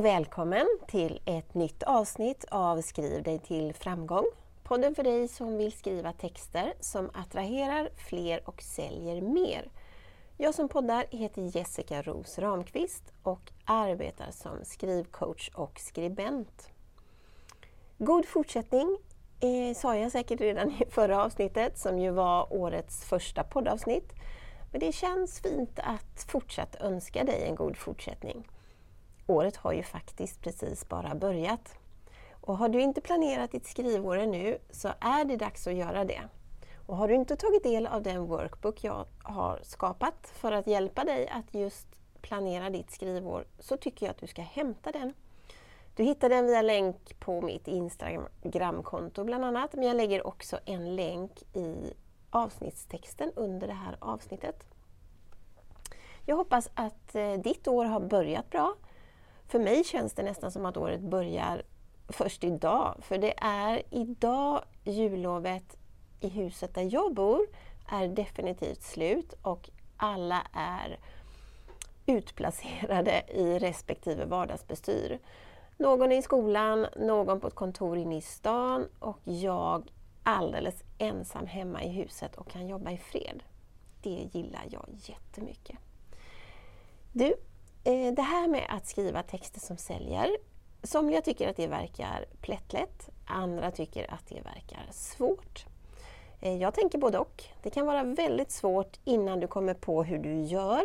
[0.00, 4.24] och välkommen till ett nytt avsnitt av Skriv dig till framgång.
[4.62, 9.70] Podden för dig som vill skriva texter som attraherar fler och säljer mer.
[10.36, 16.68] Jag som poddar heter Jessica Ros Ramqvist och arbetar som skrivcoach och skribent.
[17.98, 18.98] God fortsättning
[19.40, 24.12] eh, sa jag säkert redan i förra avsnittet som ju var årets första poddavsnitt.
[24.72, 28.46] Men det känns fint att fortsatt önska dig en god fortsättning.
[29.30, 31.78] Året har ju faktiskt precis bara börjat.
[32.40, 36.20] Och har du inte planerat ditt skrivår ännu så är det dags att göra det.
[36.86, 41.04] Och har du inte tagit del av den workbook jag har skapat för att hjälpa
[41.04, 41.86] dig att just
[42.22, 45.14] planera ditt skrivår så tycker jag att du ska hämta den.
[45.96, 50.96] Du hittar den via länk på mitt Instagramkonto bland annat, men jag lägger också en
[50.96, 51.92] länk i
[52.30, 54.64] avsnittstexten under det här avsnittet.
[56.26, 58.74] Jag hoppas att eh, ditt år har börjat bra.
[59.50, 61.62] För mig känns det nästan som att året börjar
[62.08, 65.76] först idag, för det är idag jullovet
[66.20, 67.46] i huset där jag bor
[67.88, 70.98] är definitivt slut och alla är
[72.06, 75.18] utplacerade i respektive vardagsbestyr.
[75.76, 79.90] Någon är i skolan, någon på ett kontor inne i stan och jag
[80.22, 83.42] alldeles ensam hemma i huset och kan jobba i fred.
[84.02, 85.78] Det gillar jag jättemycket.
[87.12, 87.34] Du,
[87.84, 90.30] Eh, det här med att skriva texter som säljer.
[90.82, 95.66] Somliga tycker att det verkar plättlätt, andra tycker att det verkar svårt.
[96.40, 97.44] Eh, jag tänker både och.
[97.62, 100.82] Det kan vara väldigt svårt innan du kommer på hur du gör.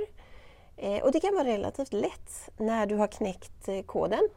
[0.78, 4.30] Eh, och det kan vara relativt lätt när du har knäckt eh, koden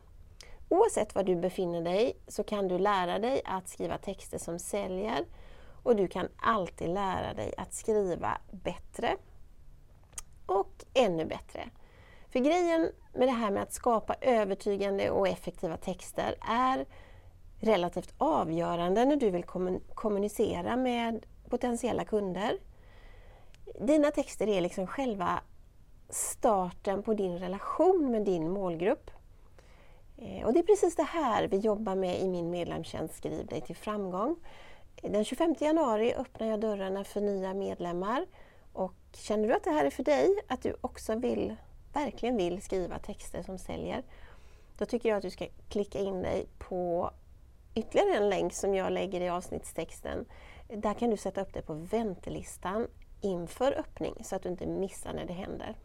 [0.68, 5.24] Oavsett var du befinner dig så kan du lära dig att skriva texter som säljer
[5.82, 9.16] och du kan alltid lära dig att skriva bättre
[10.46, 11.68] och ännu bättre.
[12.30, 16.86] För grejen med det här med att skapa övertygande och effektiva texter är
[17.60, 19.44] relativt avgörande när du vill
[19.94, 22.58] kommunicera med potentiella kunder.
[23.80, 25.40] Dina texter är liksom själva
[26.08, 29.10] starten på din relation med din målgrupp.
[30.18, 33.60] Eh, och det är precis det här vi jobbar med i min medlemstjänst Skriv dig
[33.60, 34.36] till framgång.
[35.02, 38.26] Den 25 januari öppnar jag dörrarna för nya medlemmar.
[38.72, 41.56] Och känner du att det här är för dig, att du också vill,
[42.04, 44.02] verkligen vill skriva texter som säljer,
[44.78, 47.10] då tycker jag att du ska klicka in dig på
[47.74, 50.24] ytterligare en länk som jag lägger i avsnittstexten.
[50.68, 52.86] Där kan du sätta upp dig på väntelistan
[53.20, 55.76] inför öppning så att du inte missar när det händer.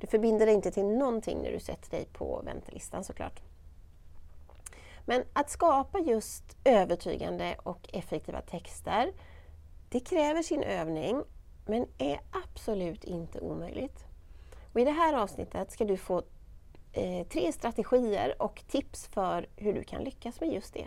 [0.00, 3.40] Du förbinder dig inte till någonting när du sätter dig på väntelistan såklart.
[5.04, 9.12] Men att skapa just övertygande och effektiva texter,
[9.88, 11.22] det kräver sin övning
[11.66, 14.04] men är absolut inte omöjligt.
[14.74, 16.22] Och I det här avsnittet ska du få
[16.92, 20.86] eh, tre strategier och tips för hur du kan lyckas med just det.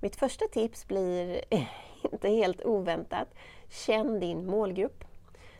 [0.00, 1.66] Mitt första tips blir eh,
[2.12, 3.28] inte helt oväntat.
[3.68, 5.04] Känn din målgrupp.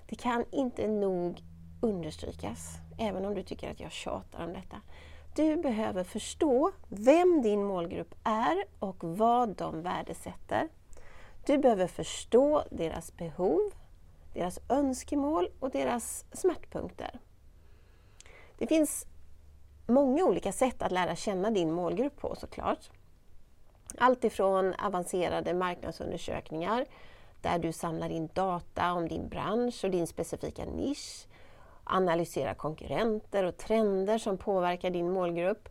[0.09, 1.43] Det kan inte nog
[1.81, 4.81] understrykas, även om du tycker att jag tjatar om detta.
[5.37, 10.69] Du behöver förstå vem din målgrupp är och vad de värdesätter.
[11.47, 13.61] Du behöver förstå deras behov,
[14.35, 17.21] deras önskemål och deras smärtpunkter.
[18.59, 19.07] Det finns
[19.87, 22.91] många olika sätt att lära känna din målgrupp på såklart.
[23.99, 26.85] Allt ifrån avancerade marknadsundersökningar
[27.41, 31.27] där du samlar in data om din bransch och din specifika nisch
[31.85, 35.69] analyserar konkurrenter och trender som påverkar din målgrupp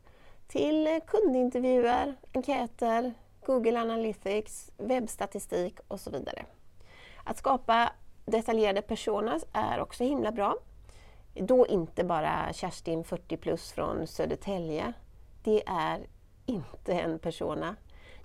[0.47, 3.13] till kundintervjuer, enkäter,
[3.45, 6.45] Google Analytics, webbstatistik och så vidare.
[7.23, 7.91] Att skapa
[8.25, 10.55] detaljerade personas är också himla bra.
[11.33, 14.93] Då inte bara Kerstin 40 plus från Södertälje.
[15.43, 16.07] Det är
[16.45, 17.75] inte en persona.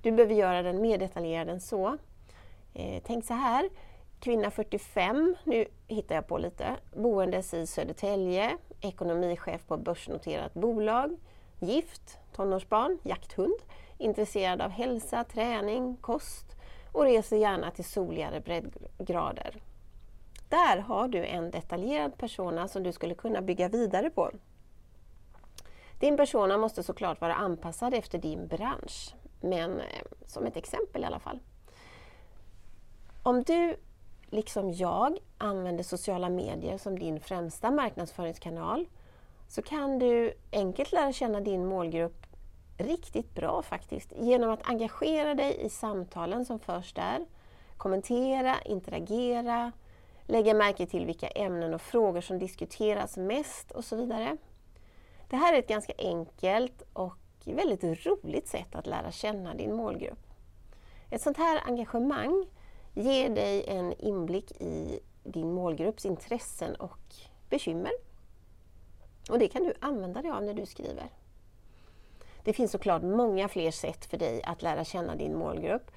[0.03, 1.99] Du behöver göra den mer detaljerad än så.
[2.75, 3.69] Eh, tänk så här,
[4.21, 11.17] kvinna 45, nu hittar jag på lite, boendes i Södertälje, ekonomichef på börsnoterat bolag,
[11.59, 13.59] gift, tonårsbarn, jakthund,
[13.99, 16.57] intresserad av hälsa, träning, kost
[16.93, 19.55] och reser gärna till soligare breddgrader.
[20.49, 24.31] Där har du en detaljerad persona som du skulle kunna bygga vidare på.
[25.99, 31.05] Din persona måste såklart vara anpassad efter din bransch, men eh, som ett exempel i
[31.05, 31.39] alla fall.
[33.23, 33.77] Om du
[34.31, 38.89] liksom jag, använder sociala medier som din främsta marknadsföringskanal
[39.49, 42.27] så kan du enkelt lära känna din målgrupp
[42.79, 47.27] riktigt bra faktiskt genom att engagera dig i samtalen som förs där,
[47.77, 49.73] kommentera, interagera,
[50.29, 54.37] lägga märke till vilka ämnen och frågor som diskuteras mest och så vidare.
[55.29, 60.19] Det här är ett ganska enkelt och väldigt roligt sätt att lära känna din målgrupp.
[61.11, 62.47] Ett sånt här engagemang
[62.95, 67.15] ger dig en inblick i din målgrupps intressen och
[67.51, 67.93] bekymmer.
[69.31, 71.11] Och det kan du använda dig av när du skriver.
[72.45, 75.91] Det finns såklart många fler sätt för dig att lära känna din målgrupp.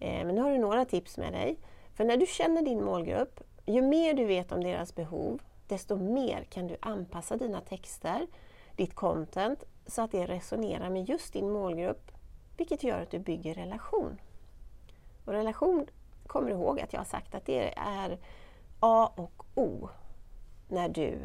[0.00, 1.56] Eh, men nu har du några tips med dig.
[1.94, 6.44] För när du känner din målgrupp, ju mer du vet om deras behov, desto mer
[6.44, 8.26] kan du anpassa dina texter,
[8.76, 12.10] ditt content, så att det resonerar med just din målgrupp,
[12.56, 14.20] vilket gör att du bygger relation.
[15.24, 15.86] Och relation,
[16.26, 18.18] kommer du ihåg att jag har sagt att det är
[18.80, 19.88] A och O
[20.68, 21.18] när du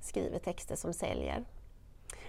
[0.00, 1.44] skriver texter som säljer.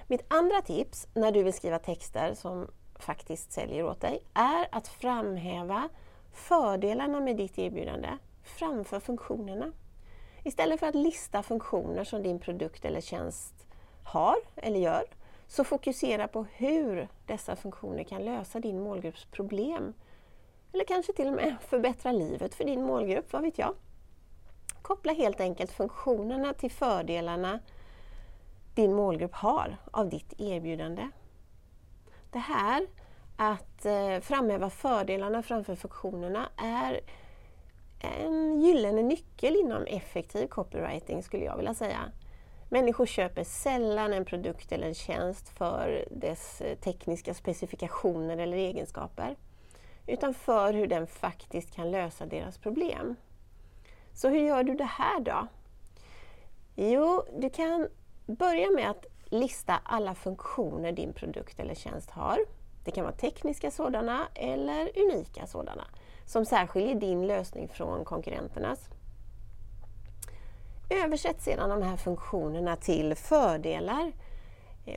[0.08, 4.88] Mitt andra tips när du vill skriva texter som faktiskt säljer åt dig är att
[4.88, 5.90] framhäva
[6.32, 8.10] fördelarna med ditt erbjudande
[8.46, 9.72] framför funktionerna.
[10.44, 13.68] Istället för att lista funktioner som din produkt eller tjänst
[14.04, 15.04] har eller gör,
[15.48, 19.94] så fokusera på hur dessa funktioner kan lösa din målgrupps problem.
[20.74, 23.74] Eller kanske till och med förbättra livet för din målgrupp, vad vet jag?
[24.82, 27.60] Koppla helt enkelt funktionerna till fördelarna
[28.76, 31.10] din målgrupp har av ditt erbjudande.
[32.32, 32.88] Det här,
[33.38, 37.00] att eh, framhäva fördelarna framför funktionerna, är
[38.06, 42.12] en gyllene nyckel inom effektiv copywriting skulle jag vilja säga.
[42.70, 49.36] Människor köper sällan en produkt eller en tjänst för dess eh, tekniska specifikationer eller egenskaper,
[50.08, 53.16] utan för hur den faktiskt kan lösa deras problem.
[54.14, 55.48] Så hur gör du det här då?
[56.76, 57.88] Jo, du kan
[58.26, 62.40] börja med att lista alla funktioner din produkt eller tjänst har.
[62.86, 65.88] Det kan vara tekniska sådana eller unika sådana
[66.26, 68.90] som särskiljer din lösning från konkurrenternas.
[70.90, 74.12] Översätt sedan de här funktionerna till fördelar.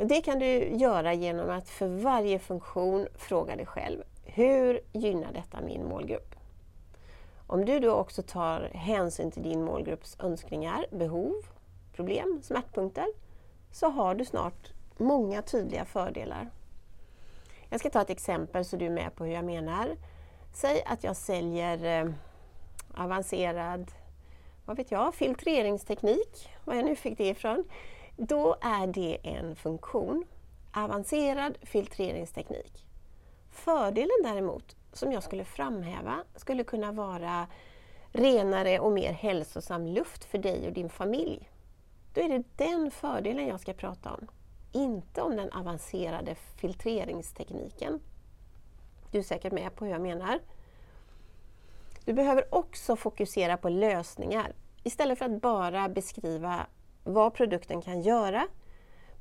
[0.04, 5.60] Det kan du göra genom att för varje funktion fråga dig själv, hur gynnar detta
[5.60, 6.34] min målgrupp?
[7.46, 11.34] Om du då också tar hänsyn till din målgrupps önskningar, behov,
[11.92, 13.06] problem, smärtpunkter,
[13.72, 16.50] så har du snart många tydliga fördelar.
[17.68, 19.96] Jag ska ta ett exempel så du är med på hur jag menar.
[20.52, 22.12] Säg att jag säljer eh,
[22.94, 23.92] avancerad
[24.64, 27.64] vad vet jag, filtreringsteknik, var jag nu fick det ifrån.
[28.16, 30.24] Då är det en funktion,
[30.74, 32.86] avancerad filtreringsteknik.
[33.50, 37.46] Fördelen däremot, som jag skulle framhäva, skulle kunna vara
[38.12, 41.50] renare och mer hälsosam luft för dig och din familj.
[42.14, 44.28] Då är det den fördelen jag ska prata om,
[44.72, 48.00] inte om den avancerade filtreringstekniken.
[49.10, 50.40] Du är säkert med på hur jag menar.
[52.04, 54.52] Du behöver också fokusera på lösningar.
[54.82, 56.66] Istället för att bara beskriva
[57.04, 58.46] vad produkten kan göra,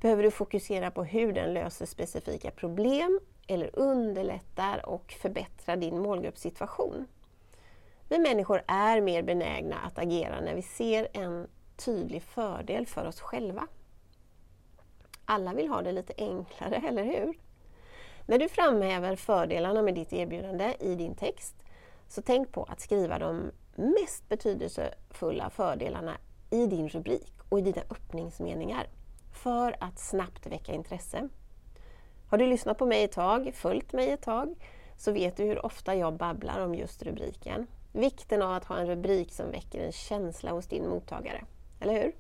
[0.02, 7.08] behöver du fokusera på hur den löser specifika problem eller underlättar och förbättrar din målgruppssituation.
[8.10, 11.48] Vi människor är mer benägna att agera när vi ser en
[11.78, 13.68] tydlig fördel för oss själva.
[15.26, 17.47] Alla vill ha det lite enklare, eller hur?
[18.30, 21.56] När du framhäver fördelarna med ditt erbjudande i din text,
[22.08, 26.18] så tänk på att skriva de mest betydelsefulla fördelarna
[26.50, 28.88] i din rubrik och i dina öppningsmeningar
[29.34, 31.30] för att snabbt väcka intresse.
[32.30, 34.56] Har du lyssnat på mig ett tag, följt mig ett tag,
[34.98, 37.68] så vet du hur ofta jag babblar om just rubriken.
[37.94, 41.44] Vikten av att ha en rubrik som väcker en känsla hos din mottagare.
[41.80, 42.12] Eller hur?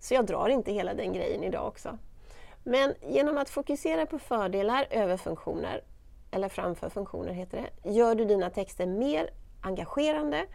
[0.00, 1.98] Så jag drar inte hela den grejen idag också.
[2.64, 5.84] Men genom att fokusera på fördelar över funktioner,
[6.30, 10.46] eller framför funktioner heter det, gör du dina texter mer engagerande,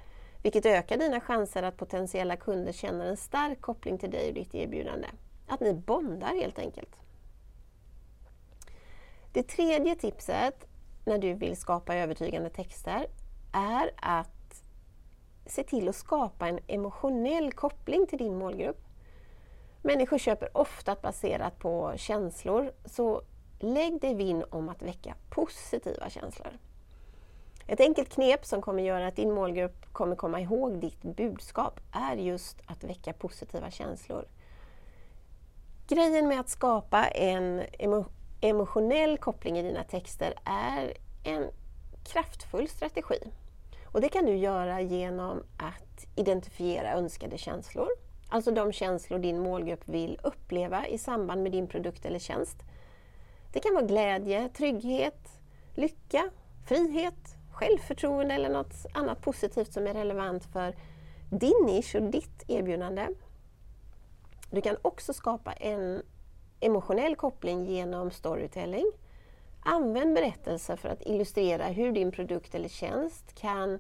[0.44, 4.56] vilket ökar dina chanser att potentiella kunder känner en stark koppling till dig och ditt
[4.56, 5.08] erbjudande.
[5.48, 6.96] Att ni bondar helt enkelt.
[9.32, 10.68] Det tredje tipset
[11.06, 13.08] när du vill skapa övertygande texter
[13.54, 14.64] är att
[15.46, 18.85] se till att skapa en emotionell koppling till din målgrupp.
[19.86, 23.22] Människor köper ofta baserat på känslor, så
[23.60, 26.58] lägg dig vinn om att väcka positiva känslor.
[27.68, 32.16] Ett enkelt knep som kommer göra att din målgrupp kommer komma ihåg ditt budskap är
[32.16, 34.26] just att väcka positiva känslor.
[35.88, 38.06] Grejen med att skapa en emo
[38.42, 41.50] emotionell koppling i dina texter är en
[42.04, 43.20] kraftfull strategi.
[43.86, 47.90] Och Det kan du göra genom att identifiera önskade känslor,
[48.30, 52.58] alltså de känslor din målgrupp vill uppleva i samband med din produkt eller tjänst.
[53.54, 55.30] Det kan vara glädje, trygghet,
[55.74, 56.30] lycka,
[56.66, 60.76] frihet, självförtroende eller något annat positivt som är relevant för
[61.30, 63.08] din nisch och ditt erbjudande.
[64.52, 66.04] Du kan också skapa en
[66.60, 68.92] emotionell koppling genom storytelling.
[69.60, 73.80] Använd berättelser för att illustrera hur din produkt eller tjänst kan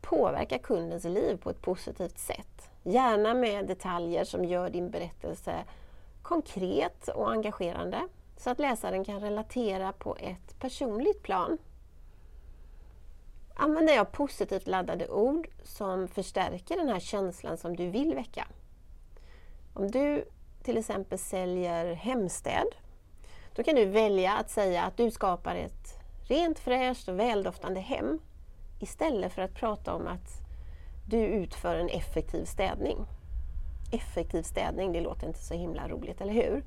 [0.00, 2.67] påverka kundens liv på ett positivt sätt.
[2.82, 5.64] Gärna med detaljer som gör din berättelse
[6.22, 11.58] konkret och engagerande så att läsaren kan relatera på ett personligt plan.
[13.54, 18.48] Använder jag positivt laddade ord som förstärker den här känslan som du vill väcka.
[19.74, 20.24] Om du
[20.62, 22.66] till exempel säljer hemstäd,
[23.54, 28.18] då kan du välja att säga att du skapar ett rent, fräscht och väldoftande hem
[28.80, 30.47] istället för att prata om att
[31.08, 33.06] du utför en effektiv städning.
[33.92, 36.64] Effektiv städning, det låter inte så himla roligt, eller hur?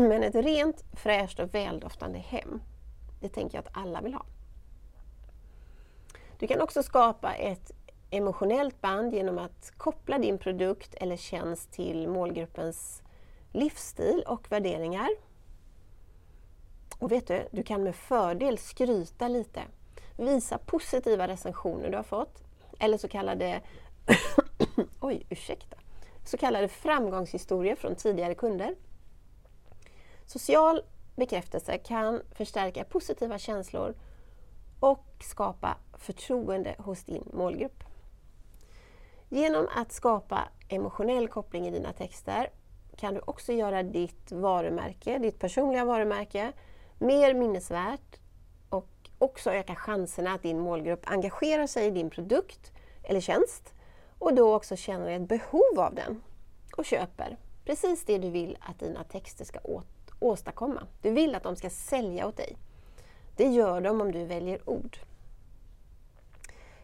[0.00, 2.62] Men ett rent, fräscht och väldoftande hem,
[3.20, 4.26] det tänker jag att alla vill ha.
[6.38, 7.70] Du kan också skapa ett
[8.10, 13.02] emotionellt band genom att koppla din produkt eller tjänst till målgruppens
[13.52, 15.08] livsstil och värderingar.
[16.98, 19.62] Och vet du, du kan med fördel skryta lite.
[20.16, 22.42] Visa positiva recensioner du har fått
[22.80, 23.60] eller så kallade
[25.00, 25.76] oj, ursäkta,
[26.24, 28.74] så kallade framgångshistorier från tidigare kunder.
[30.26, 30.82] Social
[31.16, 33.94] bekräftelse kan förstärka positiva känslor
[34.80, 37.84] och skapa förtroende hos din målgrupp.
[39.28, 42.50] Genom att skapa emotionell koppling i dina texter
[42.96, 46.52] kan du också göra ditt varumärke, ditt personliga varumärke,
[46.98, 48.19] mer minnesvärt
[49.20, 52.72] också öka chanserna att din målgrupp engagerar sig i din produkt
[53.02, 53.74] eller tjänst
[54.18, 56.22] och då också känner ett behov av den
[56.76, 59.58] och köper precis det du vill att dina texter ska
[60.20, 60.86] åstadkomma.
[61.02, 62.56] Du vill att de ska sälja åt dig.
[63.36, 64.96] Det gör de om du väljer ord.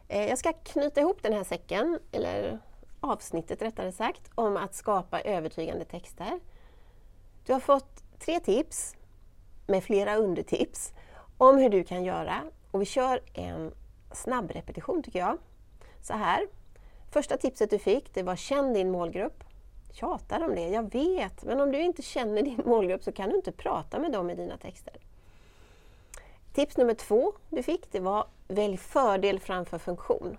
[0.08, 2.58] Eh, jag ska knyta ihop den här säcken, eller
[3.00, 6.40] avsnittet rättare sagt, om att skapa övertygande texter.
[7.46, 8.96] Du har fått tre tips
[9.66, 10.92] med flera undertips
[11.38, 13.72] om hur du kan göra och vi kör en
[14.12, 15.38] snabb repetition tycker jag.
[16.02, 16.46] Så här.
[17.10, 19.44] Första tipset du fick det var känn din målgrupp.
[19.92, 23.36] Tjatar om det, jag vet, men om du inte känner din målgrupp så kan du
[23.36, 24.94] inte prata med dem i dina texter.
[26.52, 30.36] Tips nummer två du fick det var välj fördel framför funktion.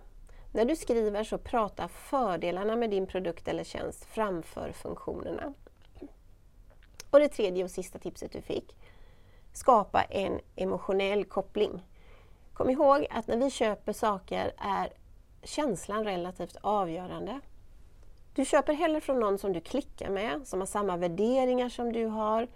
[0.52, 5.54] När du skriver så prata fördelarna med din produkt eller tjänst framför funktionerna.
[7.10, 8.76] Och det tredje och sista tipset du fick,
[9.58, 11.86] skapa en emotionell koppling.
[12.54, 14.94] Kom ihåg att när vi köper saker är
[15.44, 17.40] känslan relativt avgörande.
[18.34, 22.06] Du köper hellre från någon som du klickar med, som har samma värderingar som du
[22.06, 22.48] har,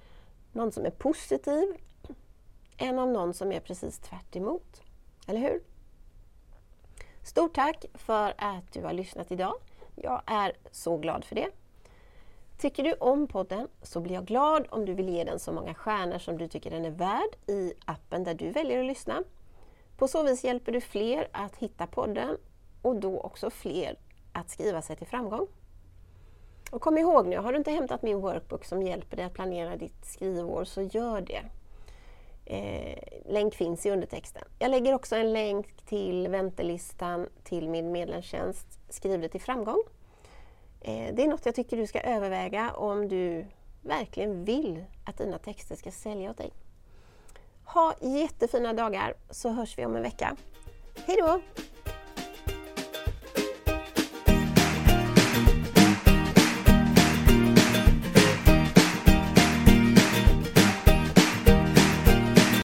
[0.51, 1.77] någon som är positiv,
[2.77, 4.81] än av någon som är precis tvärt emot.
[5.27, 5.63] Eller hur?
[7.24, 9.55] Stort tack för att du har lyssnat idag.
[9.96, 11.50] Jag är så glad för det.
[12.62, 15.74] Tycker du om podden så blir jag glad om du vill ge den så många
[15.74, 19.24] stjärnor som du tycker den är värd i appen där du väljer att lyssna.
[19.98, 22.38] På så vis hjälper du fler att hitta podden
[22.82, 23.96] och då också fler
[24.34, 25.48] att skriva sig till framgång.
[26.72, 29.77] Och kom ihåg nu, har du inte hämtat min workbook som hjälper dig att planera
[29.77, 31.44] ditt skrivår så gör det.
[32.46, 34.44] Eh, länk finns i undertexten.
[34.60, 39.84] Jag lägger också en länk till väntelistan till min medlemstjänst Skriv det till framgång.
[40.82, 43.46] Eh, det är något jag tycker du ska överväga om du
[43.82, 46.52] verkligen vill att dina texter ska sälja åt dig.
[47.66, 50.36] Ha jättefina dagar så hörs vi om en vecka.
[51.06, 51.42] Hej då!